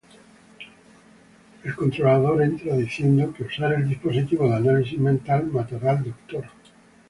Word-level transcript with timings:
El 1.63 1.75
controlador 1.75 2.41
entra, 2.41 2.75
diciendo 2.75 3.31
que 3.31 3.43
usar 3.43 3.73
el 3.73 3.87
dispositivo 3.87 4.49
de 4.49 4.55
análisis 4.55 4.97
mental 4.97 5.45
matará 5.51 5.91
al 5.91 6.03
Doctor. 6.05 6.45